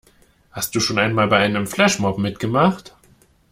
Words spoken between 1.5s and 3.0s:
Flashmob mitgemacht?